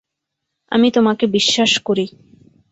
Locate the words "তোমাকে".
0.91-1.25